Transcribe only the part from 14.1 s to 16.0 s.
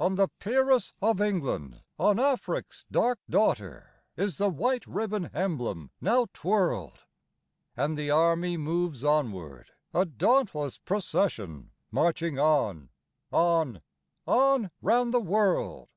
on round the world.